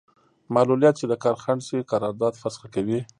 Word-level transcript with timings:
معلولیت 0.55 0.95
چې 0.99 1.05
د 1.07 1.13
کار 1.23 1.35
خنډ 1.43 1.61
شي 1.67 1.77
قرارداد 1.91 2.33
فسخه 2.41 2.67
کوي. 2.75 2.99